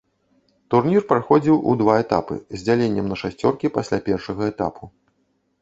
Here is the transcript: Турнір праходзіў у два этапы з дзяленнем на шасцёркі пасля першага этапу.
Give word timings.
Турнір 0.73 1.01
праходзіў 1.11 1.59
у 1.71 1.75
два 1.83 1.95
этапы 2.05 2.37
з 2.57 2.63
дзяленнем 2.65 3.05
на 3.13 3.19
шасцёркі 3.25 3.73
пасля 3.77 3.97
першага 4.09 4.53
этапу. 4.55 4.83